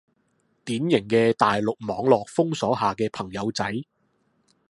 [0.65, 3.71] 典型嘅大陸網絡封鎖下嘅朋友仔